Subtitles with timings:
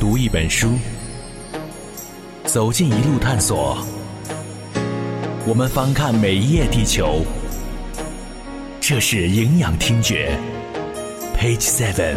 [0.00, 0.78] 读一本书，
[2.46, 3.76] 走进一路探索。
[5.46, 7.22] 我们翻看每一页地球，
[8.80, 10.34] 这是营养听觉。
[11.36, 12.16] Page Seven，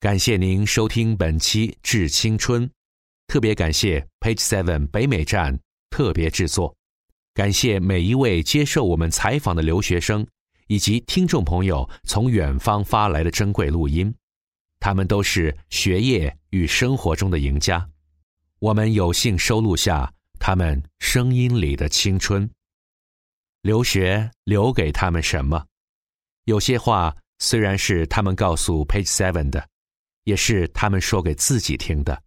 [0.00, 2.66] 感谢您收听本期《致青春》，
[3.28, 5.56] 特别感谢 Page Seven 北美站
[5.90, 6.74] 特别制作，
[7.34, 10.26] 感谢每一位接受我们采访的留学生。
[10.68, 14.14] 以及听众朋友从远方发来的珍贵录音，
[14.82, 17.88] 他们都是学业与生活中的赢家。
[18.58, 22.50] 我们有幸收录下他们声音里的青春。
[23.60, 25.64] 留学留给他们什么？
[26.46, 29.68] 有些话虽然是他们告诉 Page Seven 的，
[30.24, 32.20] 也是他们说给自己听的。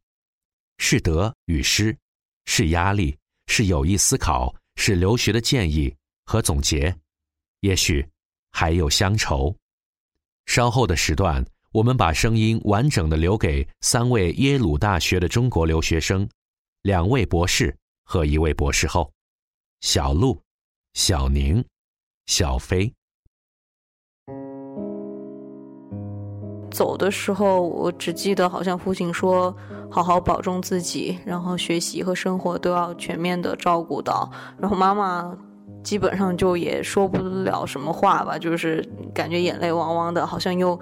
[0.77, 1.97] 是得与失，
[2.45, 5.93] 是压力，是有意思考，是留学的建议
[6.23, 6.97] 和总结，
[7.59, 8.07] 也许。
[8.57, 9.53] 还有乡愁。
[10.45, 16.25] 稍后的时段，我们把声音完整的留给三位耶鲁大学的中国留学生，
[16.83, 19.11] 两位博士和一位博士后，
[19.81, 20.39] 小鹿、
[20.93, 21.61] 小宁、
[22.27, 22.93] 小飞。
[26.71, 29.53] 走的时候，我只记得好像父亲说
[29.91, 35.37] ：“好好保重自己，然后学习和生活都要全面的照顾到。”然后妈妈。
[35.83, 40.79] 基本上就也说不了什么话吧，就是感觉眼泪汪汪的，好像又，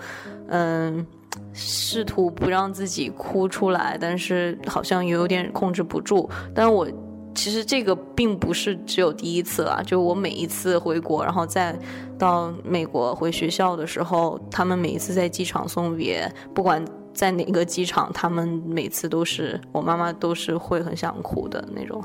[0.48, 1.06] 嗯，
[1.54, 6.30] 试图不让自己哭出来，但是好像有点控制不住。
[6.54, 6.88] 但我
[7.36, 11.76] 其实这个并不是只有第一次了，就我每一次回国，然后再
[12.18, 22.04] 到美国回学校的时候，他们每一次在机场送别，不管在哪个机场，他们每次都是我妈妈都是会很想哭的那种。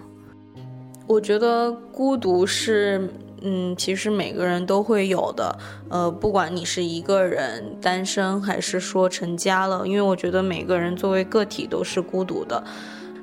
[1.06, 3.08] 我觉得孤独是，
[3.42, 5.58] 嗯，其实每个人都会有的，
[5.88, 12.62] 呃，不管你是一个人单身，还是说成家了，因为我觉得每个人作为个体都是孤独的。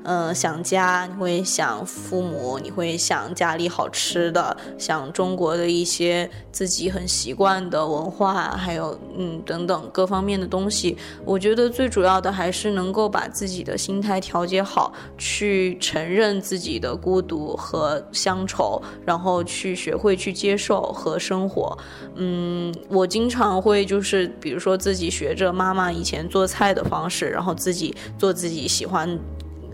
[0.06, 10.96] 嗯，想家，你会想父母，你会想家里好吃的，想中国的一些自己很习惯的文化，还有嗯等等各方面的东西。
[11.25, 21.75] 我觉得最主要的还是能够把自己的心态调节好，去承认自己的孤独和乡愁，然后去学会去接受和生活。
[22.16, 29.19] 嗯，我经常会就是比如说自己学着妈妈以前做菜的方式，然后自己做自己喜欢。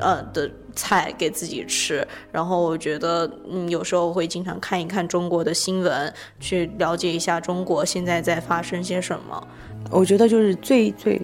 [0.01, 9.47] 呃的菜给自己吃，然后我觉得，嗯，有时候会经常看一看中国的新闻，去了解一下中国现在在发生些什么。
[9.89, 11.21] 我觉得就是最最，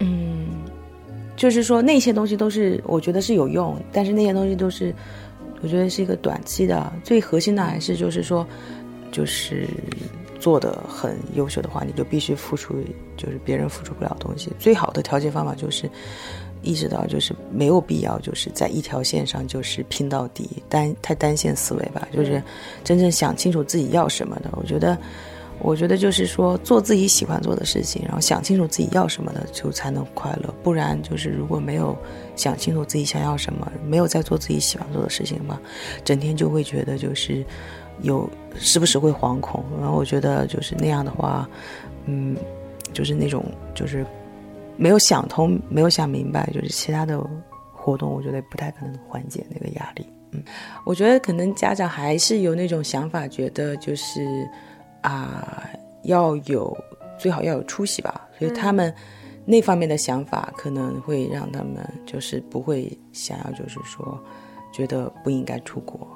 [0.00, 0.48] 嗯，
[1.36, 4.92] 就是说那些东西都是我觉得是有用，但是那些东西都是
[5.62, 6.92] 我觉得是一个短期的。
[7.04, 8.46] 最核心的还是就是说，
[9.12, 9.68] 就是
[10.40, 12.74] 做的很优秀的话，你就必须付出，
[13.16, 14.50] 就是别人付出不了东西。
[14.58, 15.88] 最好的调节方法就是。
[16.62, 22.06] 意识到就是没有必要，就是在一条线上就是拼到底，单太单线思维吧。
[22.12, 22.42] 就是
[22.82, 24.50] 真正想清楚自己要什么的。
[24.52, 24.98] 我觉得，
[25.60, 30.54] 我觉得就是说做自己喜欢做的事情，然后想清楚自己要什么的，就才能快乐。
[30.62, 31.96] 不然就是如果没有
[32.36, 35.60] 想清楚自己想要什么，没有在做自己喜欢做的事情嘛，
[36.04, 37.44] 整天就会觉得就是
[38.02, 39.64] 有时不时会惶恐。
[39.80, 41.48] 然后我觉得就是那样的话，
[42.06, 42.36] 嗯，
[42.92, 44.04] 就是那种就是。
[44.78, 47.20] 没有想通，没有想明白，就是其他的
[47.74, 50.06] 活动，我觉得不太可能缓解那个压力。
[50.30, 50.42] 嗯，
[50.84, 54.48] 我觉得可能家长还是有那种想法，觉得就是
[55.02, 55.68] 啊，
[56.04, 56.76] 要有
[57.18, 58.94] 最好要有出息吧，所以他们
[59.44, 64.22] 那方面的想法可能会让他们就是不会想要，就是说
[64.72, 66.06] 觉得不应该出国，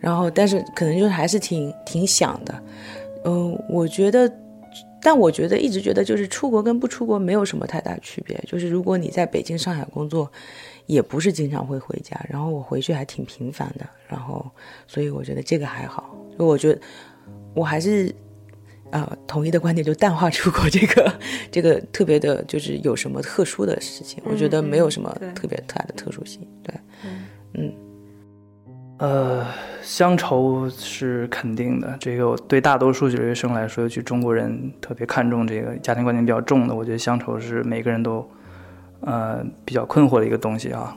[0.00, 2.60] 然后但是可能就是还是挺挺想的。
[3.24, 4.28] 嗯，我觉得。
[5.00, 8.38] 但我觉得一直觉得就是出国跟不出国没有什么太大区别。
[8.46, 10.30] 就是如果你在北京、上海工作，
[10.86, 12.18] 也不是经常会回家。
[12.28, 13.88] 然后我回去还挺频繁的。
[14.08, 14.50] 然后，
[14.86, 16.16] 所以我觉得这个还好。
[16.38, 16.80] 就我觉得
[17.54, 18.14] 我还是
[18.90, 21.12] 啊，统一的观点就淡化出国这个
[21.50, 24.22] 这个特别的，就是有什么特殊的事情？
[24.24, 26.46] 我觉得没有什么特别大的特殊性。
[26.62, 26.74] 对，
[27.54, 27.87] 嗯。
[28.98, 29.46] 呃，
[29.80, 31.96] 乡愁是肯定的。
[32.00, 38.28] 这个对大多数留学生来说，尤其中国人特别看重这个家庭观念比较重的，我觉得乡愁是每个人都
[39.02, 40.96] 呃比较困惑的一个东西啊。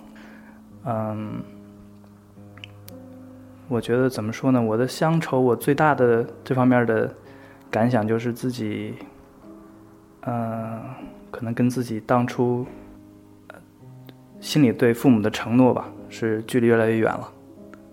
[0.85, 1.43] 嗯，
[3.67, 4.59] 我觉得怎么说呢？
[4.59, 7.13] 我的乡愁，我最大的这方面的
[7.69, 8.95] 感想就是自己，
[10.25, 10.81] 嗯，
[11.29, 12.65] 可能跟自己当初
[14.39, 17.31] 心里对父母的承诺吧，是距离越来越远了。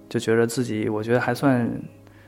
[0.09, 1.69] 就觉得自己，我觉得还算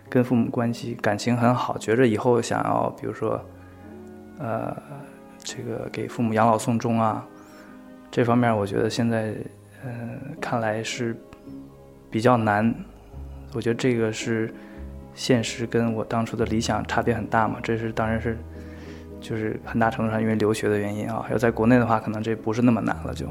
[0.08, 3.40] 跟父母关系感情很好，觉着以后想要，比如说，
[4.38, 4.76] 呃，
[5.38, 7.26] 这个给父母养老送终啊，
[8.10, 9.34] 这方面我觉得现在
[9.84, 11.16] 嗯看来是
[12.10, 12.74] 比较难。
[13.52, 14.52] 我觉得这个是
[15.12, 18.38] 现实跟我当初的理想差别很大嘛，这是当然是
[19.20, 21.26] 就是很大程度上因为留学的原因啊。
[21.32, 23.12] 要在国内的话，可能这不是那么难了。
[23.12, 23.26] 就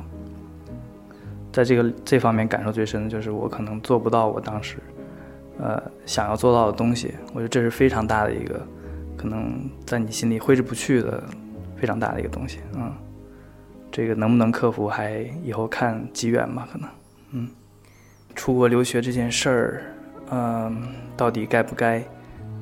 [1.52, 4.78] 在这个这方面感受最深的就是我可能做不到我当时
[5.60, 7.14] 呃想要做到的东西。
[7.34, 8.60] 我觉得这是非常大的一个
[9.18, 11.24] 可能在你心里挥之不去的
[11.76, 12.60] 非常大的一个东西。
[12.76, 12.94] 嗯，
[13.92, 16.90] 这个能不能克服还以后看机缘吧，可能
[17.32, 17.50] 嗯，
[18.36, 19.84] 出国留学这件事儿。
[20.32, 20.84] 嗯，
[21.18, 22.04] 到底该不该？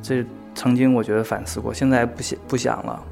[0.01, 0.23] 这
[0.55, 3.03] 曾经我觉得反思过，现在不想不想了。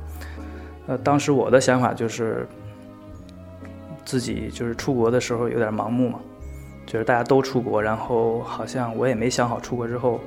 [0.87, 2.47] 呃，当时我的想法就是，
[4.05, 6.19] 自己就是出国的时候有点盲目嘛，
[6.85, 10.21] 就是大家都出国，然后好像我也没想好出国之后，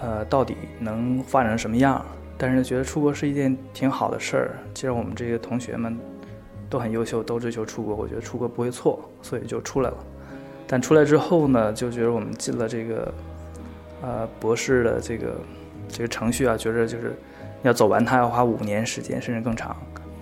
[0.00, 2.04] 呃，到底能发展成什么样。
[2.38, 5.98] 但是觉得出国是一件挺好的事儿，既然我们这些同学们
[6.68, 9.96] 都很优秀，都追求出国，我觉得出国不会错，所以就出来了。
[10.66, 13.14] 但出来之后呢，就觉得我们进了这个，
[14.02, 15.36] 呃，博士的这个
[15.88, 17.14] 这个程序啊，觉得就是
[17.62, 19.74] 要走完它要花五年时间，甚至更长。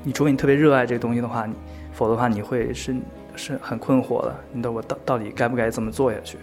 [0.04, 1.54] 你除非你特别热爱这个东西的话，你
[1.94, 2.94] 否则的话你会是
[3.34, 4.34] 是很困惑的。
[4.52, 6.36] 你的我到到底该不该这么做下去？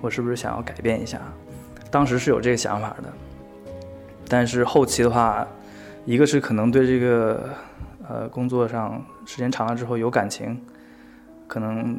[0.00, 1.20] 我是不是想要改变一下？
[1.90, 3.12] 当时是有这个想法的，
[4.26, 5.46] 但是后期的话，
[6.06, 7.50] 一个是可能对这个
[8.08, 10.58] 呃工作上时间长了之后有感情，
[11.46, 11.98] 可能。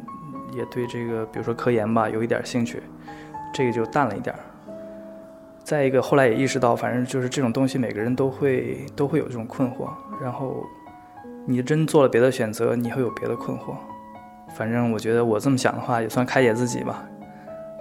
[0.56, 2.82] 也对这个，比如说科研吧，有一点兴趣，
[3.52, 4.40] 这个就淡了一点儿。
[5.62, 9.90] 再一个，后来也意识到，反正就是这种东西，每个人都会都会有这种困惑。
[10.22, 10.64] 然后，
[11.50, 13.74] 你真做了别的选择，你会有别的困惑。
[14.54, 17.02] 反正我觉得我这么想的话，也算开解自己吧。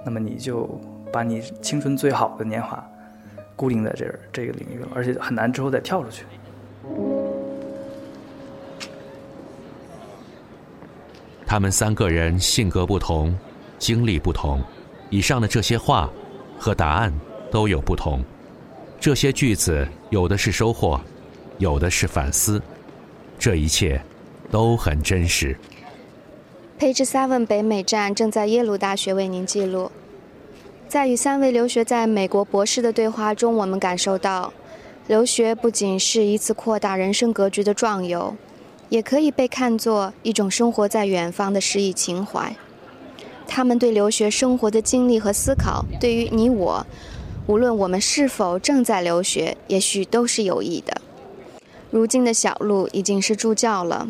[0.05, 0.79] 那么你就
[1.11, 2.81] 把你青春最好的年华
[3.57, 6.23] 固定在这儿这个领域了，而且很难之后再跳出去。
[11.45, 13.37] 他们三个人性格不同，
[13.77, 14.61] 经历不同，
[15.09, 16.09] 以上的这些话
[16.57, 17.11] 和答案
[17.51, 18.23] 都有不同。
[18.97, 21.01] 这些句子有的是收获，
[21.57, 22.61] 有的是反思，
[23.37, 24.01] 这一切
[24.51, 25.57] 都很真实。
[26.79, 29.91] Page Seven 北美站正在耶鲁大学为您记录。
[30.87, 34.53] 在与三位留学在美国博士的对话中，我们感受到，
[35.07, 38.35] 留学不仅是一次扩大人生格局的壮游。
[38.89, 42.55] 也可以被看作一种生活在远方的诗意情怀。
[43.45, 46.87] 他们对留学生活的经历和思考，对于你我，
[47.47, 51.01] 无论我们是否正在留学，也许都是有益的。
[51.89, 54.07] 如今的小路已经是助教了，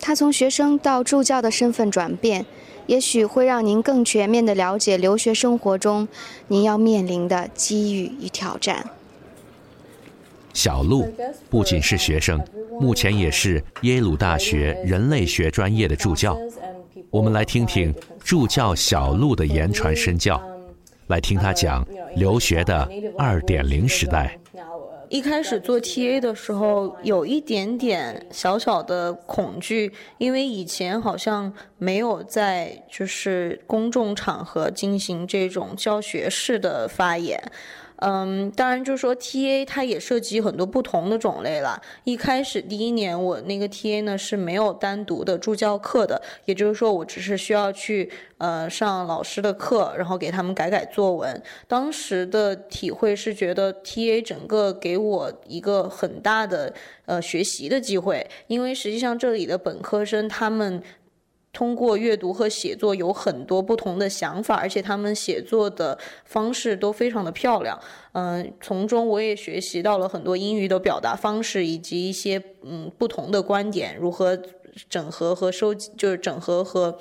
[0.00, 2.46] 他从学生到助教的身份转变，
[2.86, 6.08] 也许会让您更全面地了解留学生活中
[6.48, 8.88] 您要面临的机遇与挑战。
[10.54, 11.06] 小路
[11.48, 12.42] 不仅是学生，
[12.80, 16.38] 目前也是耶鲁大学人类学专业的助教。
[17.10, 17.94] 我们来听听
[18.24, 20.42] 助教小路的言传身教，
[21.06, 21.86] 来听他讲
[22.16, 24.38] 留学的二点零时代。
[25.12, 37.38] 一开始做 TA 的时候，有一点点小小的恐惧，因为以前好像没有在就是公众场合进行这种教学式的发言。
[38.04, 41.80] 嗯，当然就是说，T A 它也涉及很多不同的种类了。
[42.02, 51.40] 一开始第一年，我那个 T A 呢是没有单独的助教课的，也就是说，我只是需要去呃上老师的课，然后给他们改改作文。
[51.68, 56.74] 当时的体会是觉得 T A 整个给我一个很大的
[57.06, 60.82] 呃学习的机会，因为实际上这里的本科生他们。
[61.52, 67.78] 通过阅读和写作有很多不同的想法，而且他们写作的方式都非常的漂亮。
[68.12, 74.40] 嗯，从中我也学习到了很多英语的表达方式，以及一些嗯不同的观点如何
[74.88, 76.98] 整合和收集，就是整合和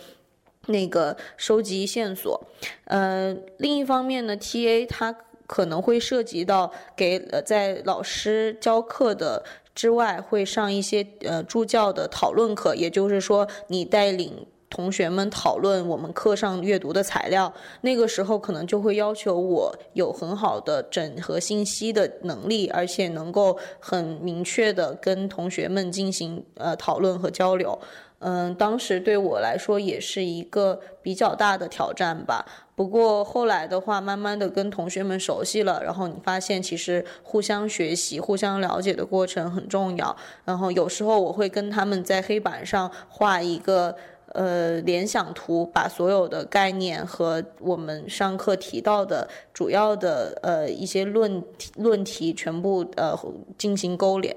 [0.68, 2.46] 那个收集线索。
[2.84, 5.16] 呃，另一方面呢，TA 它
[5.48, 9.46] 可能会涉及到给呃在老师教课的。
[9.74, 27.78] 之外会上一些呃助教的讨论课，也就是说你带领同学们讨论我们课上阅读的材料，那个时候可能就会要求我有很好的整合信息的能力，而且能够很明确的跟同学们进行呃讨论和交流。
[28.24, 32.46] 嗯，当时对我来说也是一个比较大的挑战吧。
[32.76, 40.16] 不过后来的话，慢慢的跟同学们熟悉了，然后你发现其实互相学习、互相了解的过程很重要。
[40.46, 43.96] 然后有时候我会跟他们在黑板上画一个
[44.34, 51.44] 呃联想图，把所有的概念和我们上课提到的主要的呃一些论
[51.76, 53.18] 论题全部呃
[53.58, 54.36] 进行勾连。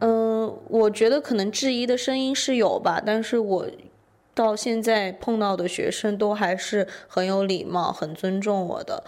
[0.00, 0.27] 嗯，
[0.68, 3.66] 我觉得可能质疑的声音是有吧，但是我
[4.34, 9.02] 到现在碰到的学生都还是很有礼貌、很尊重我的。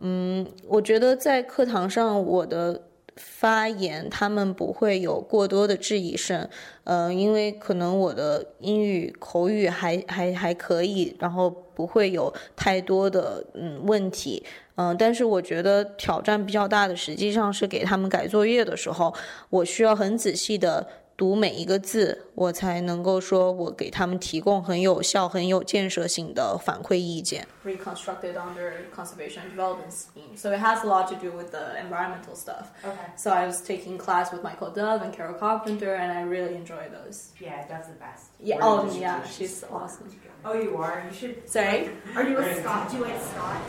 [0.00, 2.82] 嗯，我觉得在课堂上我的
[3.16, 6.48] 发言，他们不会有过多的质疑声。
[6.84, 14.44] 嗯，因为可能我的英语口语还还还可以，然后不会有太多的嗯问题。
[14.76, 19.12] 嗯，但是我觉得挑战比较大的，实际上是给他们改作业的时候，
[19.50, 20.86] 我需要很仔细的。
[21.16, 27.46] 读每一个字，我才能够说，我给他们提供很有效、很有建设性的反馈意见。
[27.64, 32.66] Reconstructed under conservation development scheme, so it has a lot to do with the environmental stuff.
[32.84, 32.92] Okay.
[33.16, 36.90] So I was taking class with Michael Dove and Carol Carpenter, and I really enjoy
[36.90, 37.30] those.
[37.40, 38.26] Yeah, Dove's the best.
[38.38, 38.58] Yeah.
[38.60, 40.10] Oh, yeah, she's awesome.
[40.44, 41.02] Oh, you are.
[41.08, 41.48] You should.
[41.48, 41.88] Sorry.
[42.14, 42.90] Are you a Scott?
[42.90, 43.62] Do you like Scott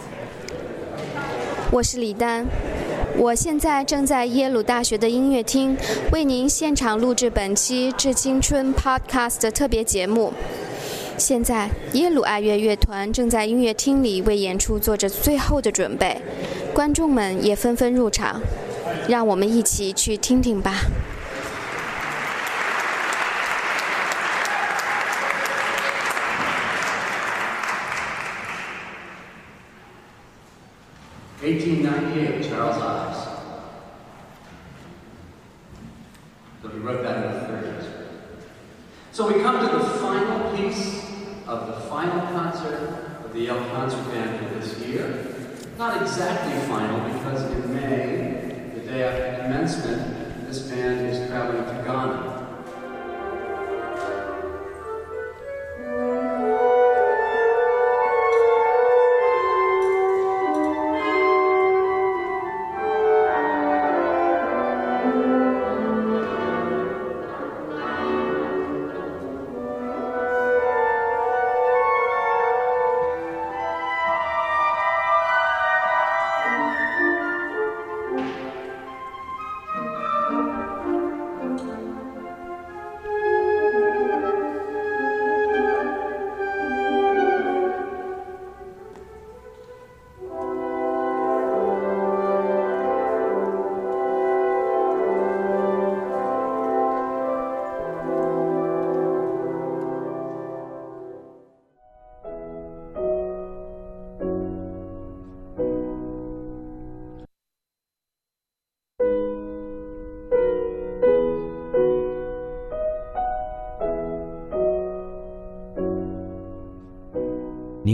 [1.72, 2.46] 我是李丹，
[3.18, 5.76] 我现在正在耶鲁大学的音乐厅
[6.12, 10.32] 为您现场录制本期《致青春》Podcast 特别节目。
[11.18, 16.22] 现在，耶鲁爱乐乐团正在音乐厅里为演出做着最后的准备，
[16.76, 18.40] 观众们也纷纷入场，
[19.10, 20.76] 让我们一起去听听吧。
[31.44, 31.87] 1898,
[41.48, 45.26] of the final concert of the Yale Concert Band for this year.
[45.78, 51.84] Not exactly final because in May, the day after commencement, this band is traveling to
[51.86, 52.34] Ghana.“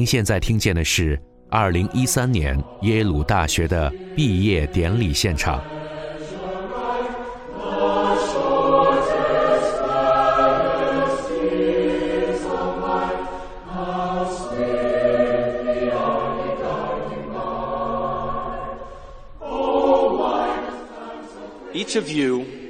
[0.04, 1.18] 您现在听见的是
[1.50, 5.64] 二零一三年耶鲁大学的毕业典礼现场。
[21.74, 22.63] Each of you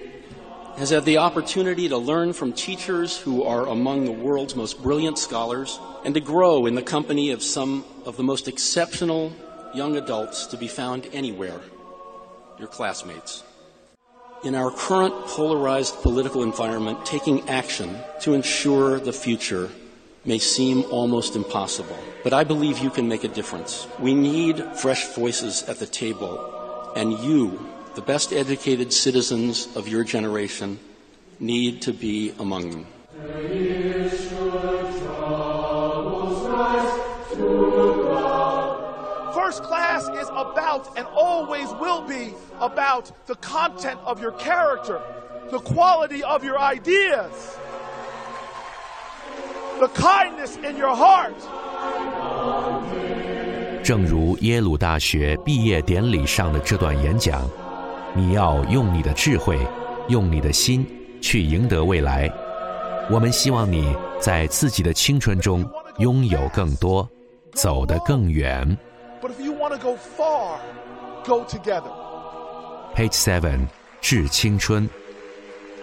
[0.83, 5.17] has had the opportunity to learn from teachers who are among the world's most brilliant
[5.17, 9.31] scholars and to grow in the company of some of the most exceptional
[9.73, 11.61] young adults to be found anywhere,
[12.59, 13.43] your classmates.
[14.43, 19.69] In our current polarized political environment, taking action to ensure the future
[20.25, 23.87] may seem almost impossible, but I believe you can make a difference.
[23.99, 30.04] We need fresh voices at the table, and you, the best educated citizens of your
[30.04, 30.78] generation,
[31.40, 32.86] need to be among them.
[39.34, 45.00] First class is about and always will be about the content of your character,
[45.50, 47.56] the quality of your ideas,
[49.80, 51.34] the kindness in your heart.
[53.88, 57.48] 正如耶鲁大学毕业典礼上的这段演讲，
[58.15, 59.57] 你要用你的智慧，
[60.07, 60.85] 用你的心
[61.21, 62.31] 去赢得未来。
[63.09, 65.67] 我们希望你在自己的青春中
[65.97, 67.07] 拥有更多，
[67.53, 68.77] 走得更远。
[69.21, 70.57] But if you want to go far,
[71.25, 71.91] go together.
[72.95, 73.67] Page Seven，
[73.99, 74.87] 致青春，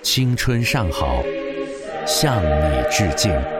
[0.02, 1.22] 青春尚好，
[2.06, 3.59] 向你致敬。